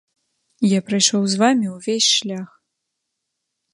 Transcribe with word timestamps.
Я 0.67 0.79
прайшоў 0.87 1.21
з 1.33 1.39
вамі 1.43 1.67
ўвесь 1.75 2.09
шлях. 2.17 2.49